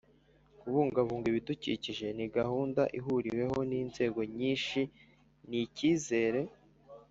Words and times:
kubungabunga 0.59 1.25
ibidukikije 1.31 2.07
ni 2.17 2.25
gahunda 2.35 2.81
ihuriweho 2.99 3.57
n'inzego 3.69 4.19
nyinshi 4.37 4.81
n'icyizere 5.49 6.41